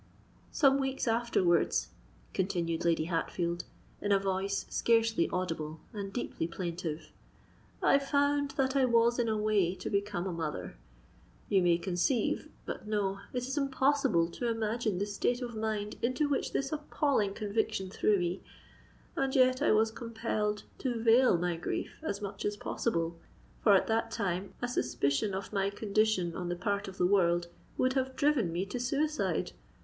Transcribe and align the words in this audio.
"Some 0.51 0.79
weeks 0.79 1.07
afterwards," 1.07 1.89
continued 2.33 2.83
Lady 2.83 3.03
Hatfield, 3.03 3.65
in 4.01 4.11
a 4.11 4.17
voice 4.17 4.65
scarcely 4.67 5.29
audible 5.31 5.79
and 5.93 6.11
deeply 6.11 6.47
plaintive, 6.47 7.11
"I 7.83 7.99
found 7.99 8.49
that 8.57 8.75
I 8.75 8.83
was 8.83 9.19
in 9.19 9.29
a 9.29 9.37
way 9.37 9.75
to 9.75 9.91
become 9.91 10.25
a 10.25 10.33
mother. 10.33 10.75
You 11.49 11.61
may 11.61 11.77
conceive——But 11.77 12.87
no: 12.87 13.19
it 13.31 13.45
is 13.47 13.55
impossible 13.59 14.27
to 14.29 14.47
imagine 14.47 14.97
the 14.97 15.05
state 15.05 15.39
of 15.39 15.55
mind 15.55 15.97
into 16.01 16.27
which 16.27 16.51
this 16.51 16.71
appalling 16.71 17.35
conviction 17.35 17.91
threw 17.91 18.17
me. 18.17 18.41
And 19.15 19.35
yet 19.35 19.61
I 19.61 19.71
was 19.71 19.91
compelled 19.91 20.63
to 20.79 20.99
veil 20.99 21.37
my 21.37 21.55
grief 21.57 21.99
as 22.01 22.23
much 22.23 22.43
as 22.43 22.57
possible;—for 22.57 23.71
at 23.71 23.85
that 23.85 24.09
time 24.09 24.55
a 24.63 24.67
suspicion 24.67 25.35
of 25.35 25.53
my 25.53 25.69
condition 25.69 26.35
on 26.35 26.49
the 26.49 26.55
part 26.55 26.87
of 26.87 26.97
the 26.97 27.05
world, 27.05 27.49
would 27.77 27.93
have 27.93 28.15
driven 28.15 28.51
me 28.51 28.65
to 28.65 28.79
suicide. 28.79 29.51